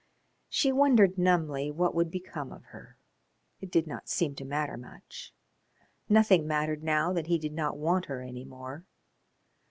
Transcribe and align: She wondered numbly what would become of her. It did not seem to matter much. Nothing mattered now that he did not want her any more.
She 0.49 0.71
wondered 0.71 1.19
numbly 1.19 1.69
what 1.69 1.93
would 1.93 2.09
become 2.09 2.51
of 2.51 2.63
her. 2.73 2.97
It 3.59 3.69
did 3.69 3.85
not 3.85 4.09
seem 4.09 4.33
to 4.37 4.43
matter 4.45 4.75
much. 4.75 5.31
Nothing 6.09 6.47
mattered 6.47 6.81
now 6.83 7.13
that 7.13 7.27
he 7.27 7.37
did 7.37 7.53
not 7.53 7.77
want 7.77 8.05
her 8.07 8.23
any 8.23 8.43
more. 8.43 8.83